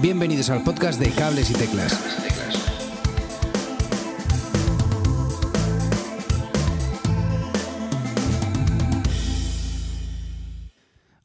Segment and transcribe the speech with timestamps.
[0.00, 1.98] Bienvenidos al podcast de Cables y Teclas.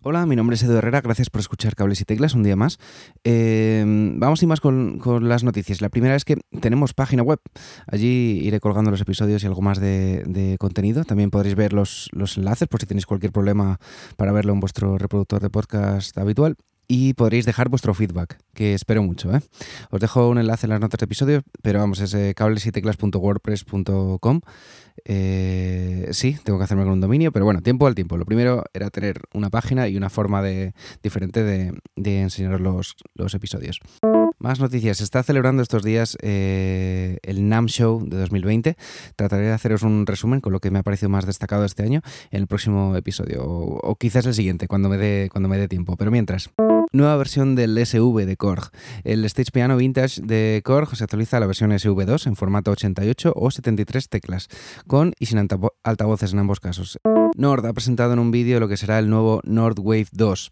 [0.04, 2.80] Hola, mi nombre es Edu Herrera, gracias por escuchar Cables y Teclas un día más.
[3.26, 5.82] Eh, vamos y más con, las noticias.
[5.82, 7.40] La primera es que tenemos página web.
[7.88, 11.04] Allí iré colgando los episodios y algo más de, de contenido.
[11.04, 13.80] También podréis ver los, los, enlaces por si tenéis cualquier problema
[14.16, 16.56] para verlo en vuestro reproductor de podcast habitual.
[16.94, 19.34] Y podréis dejar vuestro feedback, que espero mucho.
[19.34, 19.40] ¿eh?
[19.92, 24.42] Os dejo un enlace en las notas de episodio, pero vamos, es eh, cablesyteclas.wordpress.com.
[25.06, 28.18] Eh, sí, tengo que hacerme con un dominio, pero bueno, tiempo al tiempo.
[28.18, 33.34] Lo primero era tener una página y una forma de, diferente de, enseñaros los, los
[33.36, 33.80] episodios.
[34.38, 34.98] Más noticias.
[34.98, 38.76] Se está celebrando estos días eh, el NAM Show de 2020.
[39.16, 42.02] Trataré de haceros un resumen con lo que me ha parecido más destacado este año
[42.32, 43.46] en el próximo episodio.
[43.46, 45.30] O, o quizás el siguiente, cuando me dé
[45.70, 45.96] tiempo.
[45.96, 46.52] Pero mientras.
[46.94, 48.70] Nueva versión del SV de Korg.
[49.06, 53.32] El Stage Piano Vintage de Korg se actualiza a la versión SV2 en formato 88
[53.34, 54.50] o 73 teclas,
[54.88, 55.40] con y sin
[55.84, 57.00] altavoces en ambos casos.
[57.38, 60.52] Nord ha presentado en un vídeo lo que será el nuevo Nord Wave 2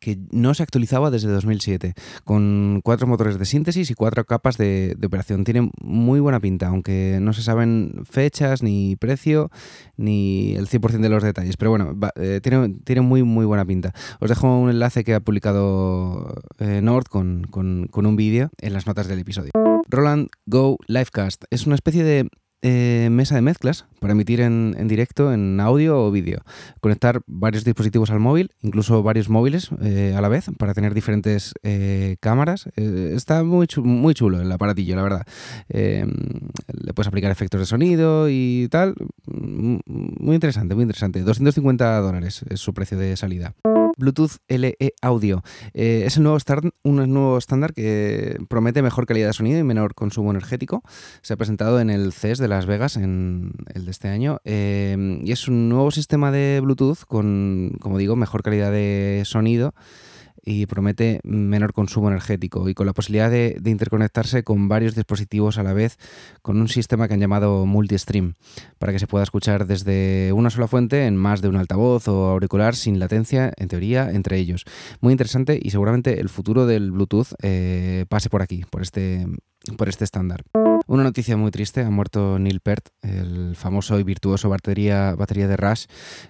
[0.00, 4.96] que no se actualizaba desde 2007, con cuatro motores de síntesis y cuatro capas de,
[5.04, 5.44] operación.
[5.44, 9.50] Tiene muy buena pinta, aunque no se saben fechas, ni precio,
[9.96, 11.56] ni el 100% de los detalles.
[11.56, 13.92] Pero bueno, eh, tiene, tiene, muy, muy buena pinta.
[14.20, 18.72] Os dejo un enlace que ha publicado eh, Nord con, con, con un vídeo en
[18.72, 19.50] las notas del episodio.
[19.88, 22.28] Roland Go Livecast es una especie de
[22.62, 26.42] eh, mesa de mezclas para emitir en, en directo en audio o vídeo.
[26.80, 31.54] Conectar varios dispositivos al móvil, incluso varios móviles eh, a la vez, para tener diferentes
[31.62, 32.68] eh, cámaras.
[32.76, 35.26] Eh, está muy, chu muy chulo el aparatillo, la verdad.
[35.68, 38.94] Le puedes aplicar efectos de sonido y tal.
[39.26, 41.20] Muy interesante, muy interesante.
[41.20, 43.54] 250 dólares es su precio de salida.
[44.00, 45.42] Bluetooth LE Audio.
[45.74, 46.38] Eh, es el nuevo
[46.82, 50.82] un nuevo estándar que promete mejor calidad de sonido y menor consumo energético.
[51.22, 55.20] Se ha presentado en el CES de Las Vegas, en el de este año, eh,
[55.22, 59.74] y es un nuevo sistema de Bluetooth con, como digo, mejor calidad de sonido
[60.44, 65.62] y promete menor consumo energético y con la posibilidad de, interconectarse con varios dispositivos a
[65.62, 65.98] la vez
[66.42, 68.34] con un sistema que han llamado multi-stream
[68.78, 72.28] para que se pueda escuchar desde una sola fuente en más de un altavoz o
[72.28, 74.64] auricular sin latencia, en teoría, entre ellos.
[75.00, 79.26] Muy interesante y seguramente el futuro del Bluetooth eh, pase por aquí, por este,
[79.76, 80.44] por este estándar.
[80.90, 85.56] Una noticia muy triste, ha muerto Neil Peart, el famoso y virtuoso batería, batería de
[85.56, 85.84] Rush,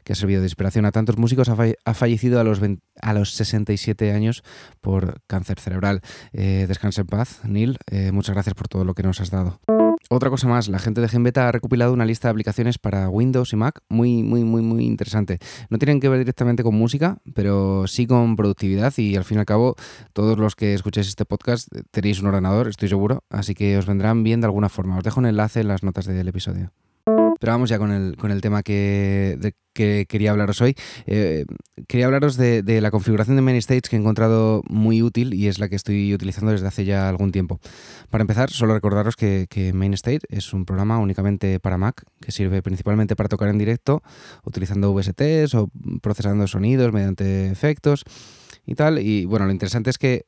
[0.04, 1.56] que ha servido de inspiración a tantos músicos, ha,
[1.86, 4.42] ha fallecido a los, 20, a los 67 años
[4.82, 6.02] por cáncer cerebral.
[6.34, 9.60] Eh, descansa en paz, Neil, eh, muchas gracias por todo lo que nos has dado.
[10.08, 13.52] Otra cosa más, la gente de Genbeta ha recopilado una lista de aplicaciones para Windows
[13.52, 15.38] y Mac muy, muy, muy, muy interesante.
[15.68, 19.40] No tienen que ver directamente con música, pero sí con productividad y al fin y
[19.40, 19.76] al cabo
[20.12, 24.24] todos los que escuchéis este podcast tenéis un ordenador, estoy seguro, así que os vendrán
[24.24, 24.98] bien de alguna forma.
[24.98, 26.72] Os dejo un enlace en las notas del episodio.
[27.40, 30.76] Pero vamos ya con el, con el tema que, que quería hablaros hoy.
[31.06, 31.46] Eh,
[31.88, 35.58] quería hablaros de, de, la configuración de ManyStage que he encontrado muy útil y es
[35.58, 37.58] la que estoy utilizando desde hace ya algún tiempo.
[38.10, 42.62] Para empezar, solo recordaros que, que MainStage es un programa únicamente para Mac que sirve
[42.62, 44.02] principalmente para tocar en directo
[44.44, 45.70] utilizando VSTs o
[46.02, 48.04] procesando sonidos mediante efectos
[48.66, 48.98] y tal.
[48.98, 50.26] Y bueno, lo interesante es que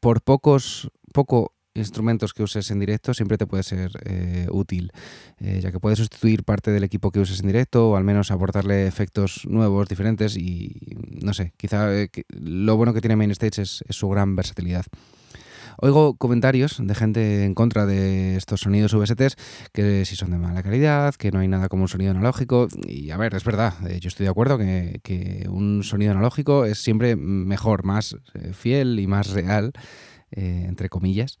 [0.00, 4.92] por pocos, poco instrumentos que uses en directo siempre te puede ser eh, útil,
[5.38, 8.30] eh, ya que puedes sustituir parte del equipo que uses en directo o al menos
[8.30, 13.84] aportarle efectos nuevos, diferentes y no sé, quizá eh, lo bueno que tiene MainStage es,
[13.86, 14.86] es su gran versatilidad.
[15.80, 19.36] Oigo comentarios de gente en contra de estos sonidos VSTs
[19.72, 22.66] que si son de mala calidad, que no hay nada como un sonido analógico.
[22.88, 26.82] Y a ver, es verdad, yo estoy de acuerdo que, que un sonido analógico es
[26.82, 28.16] siempre mejor, más
[28.54, 29.72] fiel y más real,
[30.30, 31.38] eh, entre comillas.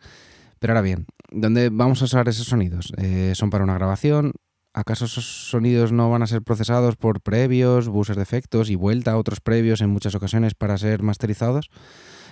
[0.58, 2.92] Pero ahora bien, ¿dónde vamos a usar esos sonidos?
[2.96, 4.32] Eh, ¿Son para una grabación?
[4.74, 9.12] ¿Acaso esos sonidos no van a ser procesados por previos, buses de efectos y vuelta
[9.12, 11.70] a otros previos en muchas ocasiones para ser masterizados?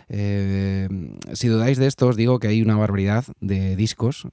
[0.09, 0.89] Eh,
[1.33, 4.29] si dudáis de esto, os digo que hay una barbaridad de discos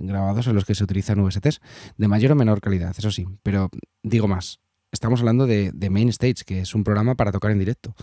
[0.00, 1.60] grabados en los que se utilizan VSTs
[1.96, 3.68] de mayor o menor calidad, eso sí, pero
[4.04, 4.60] digo más,
[4.92, 7.96] estamos hablando de, de Main Stage, que es un programa para tocar en directo,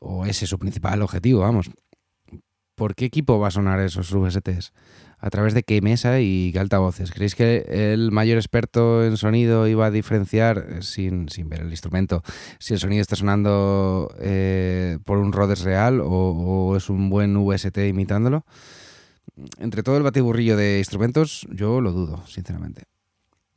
[0.00, 1.70] o ese es su principal objetivo, vamos.
[2.74, 4.72] ¿Por qué equipo va a sonar esos VSTs?
[5.20, 7.12] ¿A través de qué mesa y qué altavoces?
[7.12, 11.70] ¿Creéis que el mayor experto en sonido iba a diferenciar, eh, sin, sin ver el
[11.70, 12.22] instrumento,
[12.58, 17.34] si el sonido está sonando eh, por un Rhodes real o, o, es un buen
[17.36, 18.44] VST imitándolo?
[19.58, 22.93] Entre todo el batiburrillo de instrumentos, yo lo dudo, sinceramente.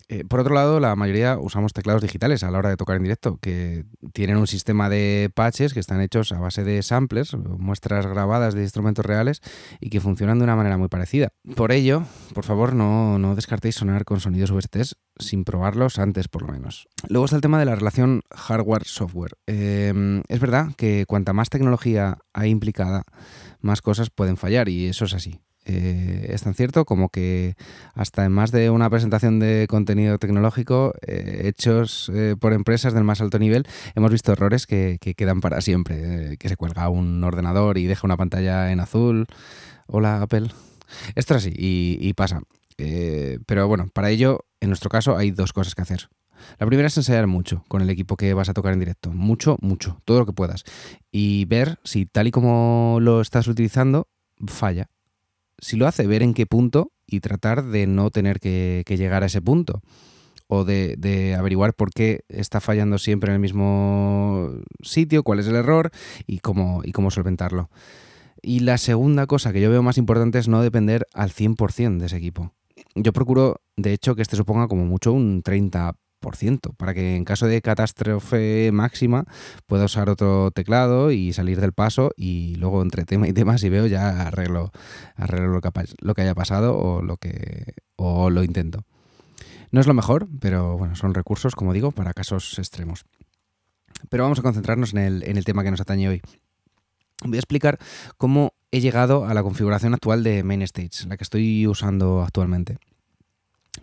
[0.09, 3.03] Eh, por otro lado, la mayoría usamos teclados digitales a la hora de tocar en
[3.03, 8.07] directo, que tienen un sistema de patches que están hechos a base de samplers, muestras
[8.07, 9.41] grabadas de instrumentos reales
[9.81, 11.29] y que funcionan de una manera muy parecida.
[11.55, 16.43] Por ello, por favor, no, no descartéis sonar con sonidos VSTs sin probarlos antes, por
[16.43, 16.87] lo menos.
[17.09, 19.33] Luego está el tema de la relación hardware-software.
[19.47, 23.03] Em, es verdad que cuanta más tecnología hay implicada,
[23.59, 25.41] más cosas pueden fallar y eso es así.
[25.69, 27.55] Eh, es tan cierto como que
[27.93, 33.03] hasta en más de una presentación de contenido tecnológico eh, hechos eh, por empresas del
[33.03, 37.77] más alto nivel, hemos visto errores que, quedan para siempre, que se cuelga un ordenador
[37.77, 39.27] y deja una pantalla en azul.
[39.87, 40.51] Hola Apple.
[41.15, 42.41] Esto es así y, pasa.
[43.45, 46.07] pero bueno, para ello, en nuestro caso, hay dos cosas que hacer.
[46.59, 49.11] La primera es ensayar mucho con el equipo que vas a tocar en directo.
[49.11, 50.63] Mucho, mucho, todo lo que puedas.
[51.11, 54.07] Y ver si tal y como lo estás utilizando,
[54.45, 54.87] falla
[55.59, 59.27] si lo hace, ver en qué punto y tratar de no tener que, llegar a
[59.27, 59.81] ese punto.
[60.47, 64.51] O de, averiguar por qué está fallando siempre en el mismo
[64.81, 65.91] sitio, cuál es el error
[66.25, 67.69] y cómo, y cómo solventarlo.
[68.41, 72.05] Y la segunda cosa que yo veo más importante es no depender al 100% de
[72.05, 72.53] ese equipo.
[72.95, 75.95] Yo procuro, de hecho, que este suponga como mucho un 30%
[76.77, 79.25] para que en caso de catástrofe máxima
[79.65, 83.69] pueda usar otro teclado y salir del paso y luego entre tema y tema si
[83.69, 84.71] veo ya arreglo,
[85.15, 88.83] arreglo lo, que, haya pasado o lo que o lo intento.
[89.71, 93.05] No es lo mejor, pero bueno, son recursos, como digo, para casos extremos.
[94.09, 96.21] Pero vamos a concentrarnos en el, en el tema que nos atañe hoy.
[97.23, 97.79] Voy a explicar
[98.17, 102.77] cómo he llegado a la configuración actual de MainStage, la que estoy usando actualmente.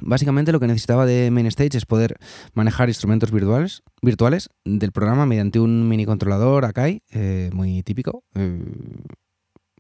[0.01, 2.17] Básicamente lo que necesitaba de MainStage es poder
[2.53, 8.63] manejar instrumentos virtuales, virtuales del programa mediante un mini controlador Akai, eh, muy típico, eh,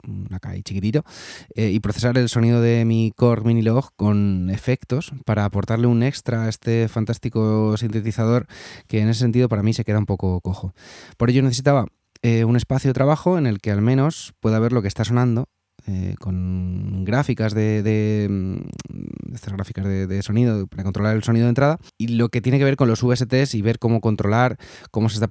[0.06, 1.04] un Akai chiquitito,
[1.54, 6.44] eh, y procesar el sonido de mi Core Minilog con efectos para aportarle un extra
[6.44, 8.46] a este fantástico sintetizador
[8.86, 10.74] que en ese sentido para mí se queda un poco cojo.
[11.16, 11.86] Por ello necesitaba
[12.46, 15.46] un espacio de trabajo en el que al menos pueda ver lo que está sonando
[15.86, 21.78] eh, con gráficas de, mm, estas gráficas de, sonido para controlar el sonido de entrada
[21.98, 24.56] y lo que tiene que ver con los VSTs y ver cómo controlar
[24.90, 25.28] cómo se está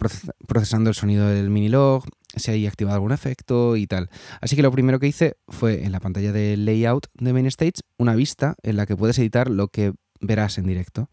[0.47, 2.03] procesando el sonido del minilog,
[2.35, 4.09] si hay activado algún efecto y tal.
[4.41, 7.81] Así que lo primero que hice fue en la pantalla de layout de Main Stage
[7.97, 11.09] una vista en la que puedes editar lo que verás en directo.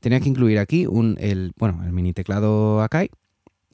[0.00, 3.10] Tenía que incluir aquí un, el, bueno, el mini teclado Akai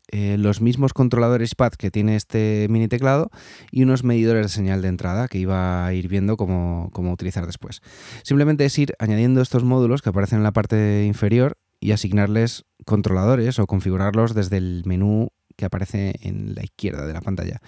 [0.08, 3.30] eh, los mismos controladores pad que tiene este mini teclado
[3.70, 7.46] y unos medidores de señal de entrada que iba a ir viendo cómo, cómo utilizar
[7.46, 7.82] después.
[8.22, 13.58] Simplemente es ir añadiendo estos módulos que aparecen en la parte inferior y asignarles controladores
[13.58, 17.60] o configurarlos desde el menú que aparece en la izquierda de la pantalla.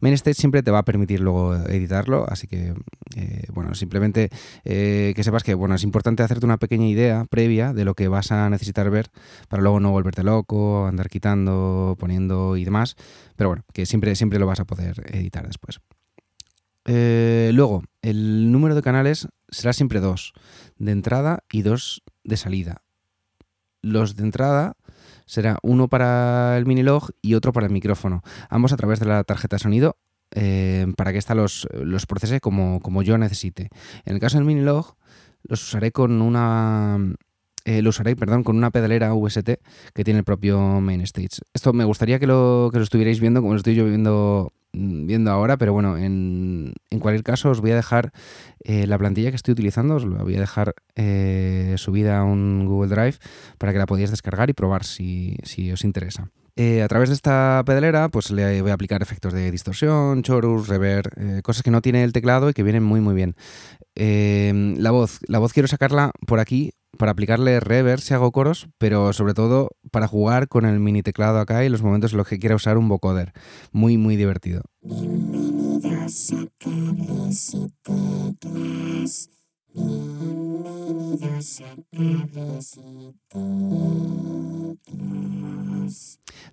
[0.00, 2.74] MainStage siempre te va a permitir luego editarlo, así que,
[3.16, 4.30] eh, bueno, simplemente
[4.64, 8.08] eh, que sepas que, bueno, es importante hacerte una pequeña idea previa de lo que
[8.08, 9.10] vas a necesitar ver
[9.48, 12.96] para luego no volverte loco, andar quitando, poniendo y demás,
[13.36, 15.80] pero bueno, que siempre, siempre lo vas a poder editar después.
[16.86, 20.32] Eh, luego, el número de canales será siempre dos
[20.78, 22.82] de entrada y dos de salida.
[23.82, 24.76] Los de entrada
[25.30, 29.22] será uno para el minilog y otro para el micrófono, ambos a través de la
[29.22, 29.96] tarjeta de sonido
[30.32, 33.68] eh, para que ésta los, los procese como, como, yo necesite.
[34.04, 34.96] En el caso del minilog,
[35.44, 36.98] los usaré con una.
[37.64, 39.50] Eh, lo usaré, perdón, con una pedalera UST
[39.94, 41.42] que tiene el propio MainStage.
[41.54, 45.06] Esto me gustaría que lo, que lo estuvierais viendo, como lo estoy yo viendo Mm,
[45.06, 48.12] viendo ahora, pero bueno, en, cualquier caso os voy a dejar
[48.62, 52.66] eh, la plantilla que estoy utilizando, os la voy a dejar eh, subida a un
[52.66, 53.16] Google Drive
[53.58, 55.36] para que la podáis descargar y probar si,
[55.72, 56.30] os interesa.
[56.56, 60.68] Eh, a través de esta pedalera, pues le voy a aplicar efectos de distorsión, chorus,
[60.68, 63.34] reverb, cosas que no tiene el teclado y que vienen muy muy bien.
[63.96, 69.12] la voz, la voz quiero sacarla por aquí para aplicarle reverb si hago coros, pero
[69.12, 72.38] sobre todo para jugar con el mini teclado acá y los momentos en los que
[72.38, 73.32] quiera usar un vocoder.
[73.72, 74.62] Muy, muy divertido.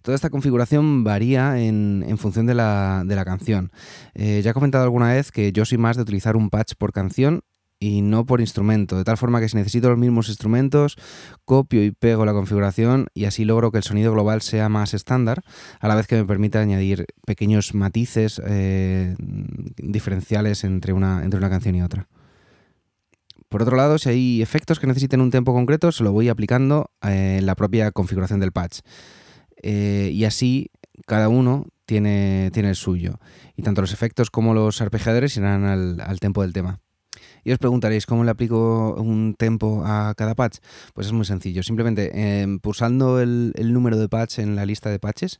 [0.01, 3.71] Toda esta configuración varía en, función de la, canción.
[4.13, 6.93] Eh, ya he comentado alguna vez que yo soy más de utilizar un patch por
[6.93, 7.41] canción
[7.79, 10.95] y no por instrumento, de tal forma que si necesito los mismos instrumentos,
[11.45, 15.43] copio y pego la configuración y así logro que el sonido global sea más estándar,
[15.79, 21.49] a la vez que me permita añadir pequeños matices eh, diferenciales entre una, entre una
[21.49, 22.07] canción y otra.
[23.49, 26.91] Por otro lado, si hay efectos que necesiten un tiempo concreto, se lo voy aplicando
[27.01, 28.79] eh, en la propia configuración del patch.
[29.63, 30.69] Eh, y así
[31.05, 33.19] cada uno tiene, tiene el suyo.
[33.55, 36.81] Y tanto los efectos como los arpegiadores irán al, al tempo del tema.
[37.47, 40.57] Y os preguntaréis cómo le aplico un tempo a cada patch.
[40.93, 41.63] Pues es muy sencillo.
[41.63, 42.11] Simplemente
[42.41, 45.39] em, pulsando el, número de patch en la lista de patches,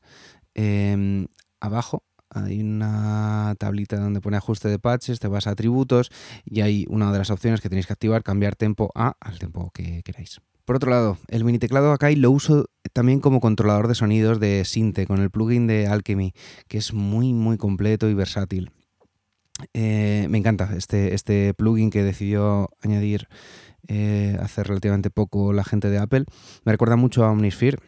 [0.55, 1.27] em,
[1.59, 6.09] abajo hay una tablita donde pone ajuste de patches, te vas a atributos
[6.45, 9.69] y hay una de las opciones que tenéis que activar, cambiar tempo a al tempo
[9.73, 10.39] que queráis.
[10.63, 14.63] Por otro lado, el mini teclado Akai lo uso también como controlador de sonidos de
[14.63, 16.31] Sinte con el plugin de Alchemy,
[16.69, 18.71] que es muy muy completo y versátil.
[19.73, 23.27] Eh, me encanta este, este plugin que decidió añadir
[23.87, 26.25] eh, hace relativamente poco la gente de Apple.
[26.63, 27.79] Me recuerda mucho a Omnisphere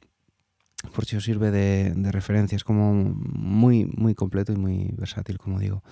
[0.93, 2.55] por si os sirve de, referencia.
[2.55, 5.83] Es como muy, muy completo y muy versátil, como digo.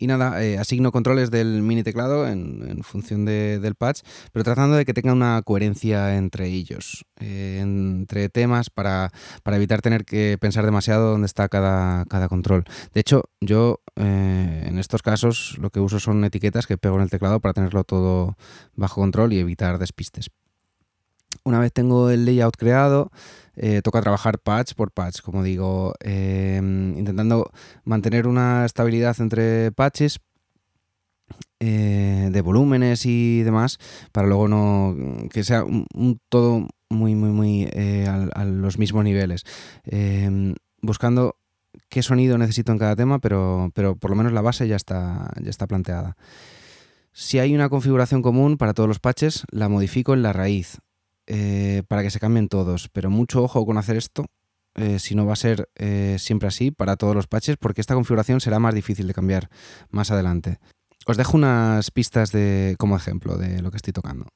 [0.00, 4.02] Y nada, eh, asigno controles del mini teclado en, función del patch,
[4.32, 9.10] pero tratando de que tenga una coherencia entre ellos, eh, entre temas, para,
[9.44, 12.64] evitar tener que pensar demasiado dónde está cada, cada control.
[12.94, 17.02] De hecho, yo eh, en estos casos lo que uso son etiquetas que pego en
[17.02, 18.36] el teclado para tenerlo todo
[18.76, 20.30] bajo control y evitar despistes.
[21.48, 23.10] Una vez tengo el layout creado,
[23.56, 27.50] eh, toca trabajar patch por patch, como digo, em, intentando
[27.84, 30.20] mantener una estabilidad entre patches
[31.58, 33.78] eh, de volúmenes y demás,
[34.12, 34.94] para luego no
[35.30, 35.64] que sea
[36.28, 39.44] todo muy, muy, muy eh, a, los mismos niveles.
[39.84, 41.36] Em, buscando
[41.88, 45.32] qué sonido necesito en cada tema, pero, pero por lo menos la base ya está,
[45.42, 46.14] ya está planteada.
[47.12, 50.78] Si hay una configuración común para todos los patches, la modifico en la raíz.
[51.30, 52.88] Eh, para que se cambien todos.
[52.88, 54.24] Pero mucho ojo con hacer esto,
[54.74, 57.94] eh, si no va a ser eh, siempre así para todos los patches, porque esta
[57.94, 59.50] configuración será más difícil de cambiar
[59.90, 60.58] más adelante.
[61.06, 64.26] Os dejo unas pistas de, como ejemplo de lo que estoy tocando.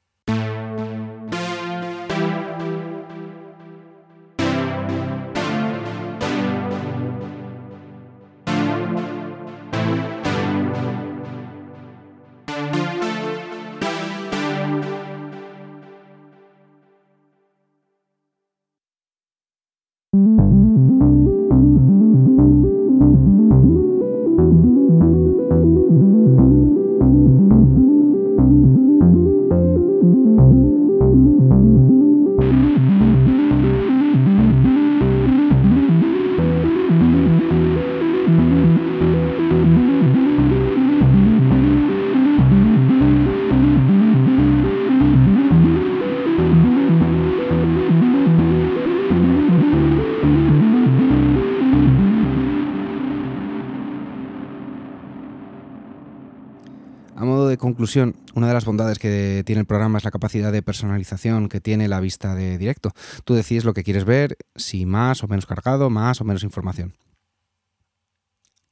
[57.62, 61.60] Conclusión, una de las bondades que tiene el programa es la capacidad de personalización que
[61.60, 62.90] tiene la vista de directo.
[63.24, 66.96] Tú decides lo que quieres ver, si más o menos cargado, más o menos información.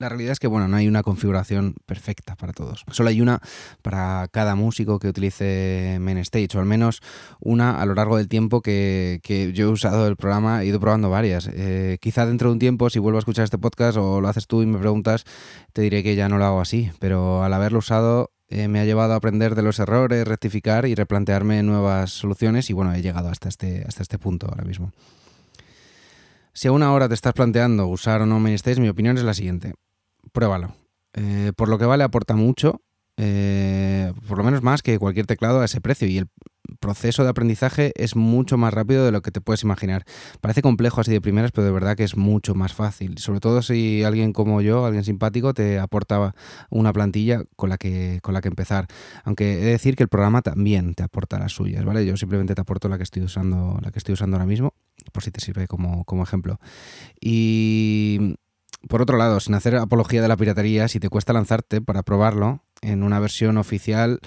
[0.01, 2.85] La realidad es que bueno, no hay una configuración perfecta para todos.
[2.91, 3.41] Solo hay una
[3.83, 7.01] para cada músico que utilice Main Stage, o al menos
[7.39, 9.21] una a lo largo del tiempo que,
[9.55, 11.49] yo he usado el programa, he ido probando varias.
[11.53, 14.49] Eh, quizá dentro de un tiempo, si vuelvo a escuchar este podcast o lo haces
[14.49, 15.25] tú y me preguntas,
[15.73, 16.91] te diré que ya no lo hago así.
[16.99, 20.97] Pero al haberlo usado, eh, me ha llevado a aprender de los errores, rectificar y
[20.97, 24.93] replantearme nuevas soluciones y bueno, he llegado hasta este, hasta este punto ahora mismo.
[26.53, 29.75] Si aún ahora te estás planteando usar o no MainStage, mi opinión es la siguiente.
[30.33, 30.75] Pruébalo.
[31.15, 32.83] Eh, por lo que vale aporta mucho,
[33.17, 36.29] eh, por lo menos más que cualquier teclado a ese precio y el
[36.79, 40.05] proceso de aprendizaje es mucho más rápido de lo que te puedes imaginar.
[40.41, 43.19] Parece complejo así de primeras, pero de verdad que es mucho más fácil.
[43.19, 46.35] Sobre todo si alguien como yo, alguien simpático, te aporta
[46.71, 48.87] una plantilla con la que, con la que empezar.
[49.25, 52.07] Aunque he de decir que el programa también te aporta las suyas, ¿vale?
[52.07, 54.75] Yo simplemente te aporto la que estoy usando, la que estoy usando ahora mismo,
[55.13, 56.61] por si te sirve como, como ejemplo.
[57.21, 58.37] Y
[58.89, 62.63] por otro lado, sin hacer apología de la piratería, si te cuesta lanzarte para probarlo
[62.83, 64.21] en una versión oficial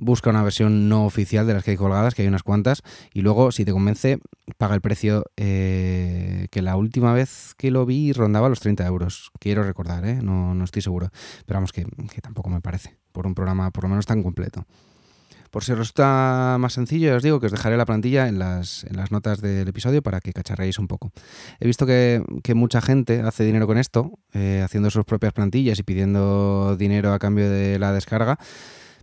[0.00, 3.20] busca una versión no oficial de las que hay colgadas, que hay unas cuantas, y
[3.20, 4.18] luego, si te convence,
[4.56, 9.30] paga el precio eh, que la última vez que lo vi rondaba los 30 euros.
[9.38, 10.20] Quiero recordar, ¿eh?
[10.22, 11.10] no, no estoy seguro,
[11.46, 11.84] pero vamos, que,
[12.22, 14.64] tampoco me parece, por un programa por lo menos tan completo.
[15.50, 18.96] Por si resulta más sencillo, os digo que os dejaré la plantilla en las, en
[18.96, 21.12] las notas del episodio para que cacharréis un poco.
[21.60, 22.22] He visto que,
[22.54, 27.18] mucha gente hace dinero con esto, eh, haciendo sus propias plantillas y pidiendo dinero a
[27.18, 28.38] cambio de la descarga.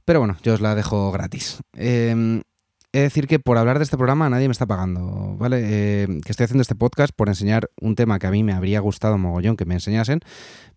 [0.04, 1.60] Pero bueno, yo os la dejo gratis.
[1.74, 2.42] Eh,
[2.96, 5.60] he de decir que por hablar de este programa nadie me está pagando, ¿vale?
[5.64, 8.80] Eh, que estoy haciendo este podcast por enseñar un tema que a mí me habría
[8.80, 10.22] gustado mogollón que me enseñasen,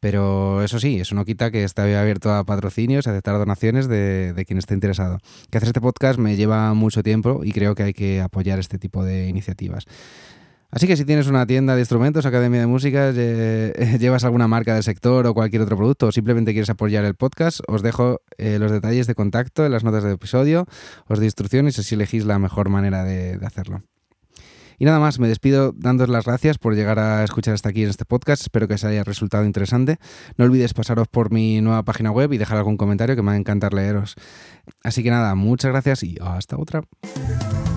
[0.00, 4.32] pero eso sí, eso no quita que esté abierto a patrocinios, a aceptar donaciones de,
[4.32, 5.18] de quien esté interesado.
[5.50, 8.78] Que hacer este podcast me lleva mucho tiempo y creo que hay que apoyar este
[8.78, 9.84] tipo de iniciativas.
[10.70, 13.10] Así que si tienes una tienda de instrumentos, academia de música,
[13.98, 17.60] llevas alguna marca del sector o cualquier otro producto o simplemente quieres apoyar el podcast,
[17.66, 20.66] os dejo eh, los detalles de contacto en las notas del episodio,
[21.06, 23.82] os de instrucciones y así elegís la mejor manera de, hacerlo.
[24.78, 27.90] Y nada más, me despido dándos las gracias por llegar a escuchar hasta aquí en
[27.90, 28.42] este podcast.
[28.42, 29.98] Espero que os haya resultado interesante.
[30.36, 33.32] No olvidéis pasaros por mi nueva página web y dejar algún comentario que me va
[33.32, 34.14] a encantar leeros.
[34.82, 36.82] Así que nada, muchas gracias y hasta otra.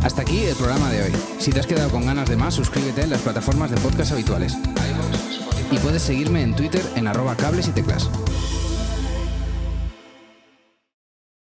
[0.03, 1.11] Hasta aquí el programa de hoy.
[1.39, 4.57] Si te has quedado con ganas de más, suscríbete en las plataformas de podcast habituales.
[5.71, 8.09] Y puedes seguirme en Twitter en arroba cables y teclas.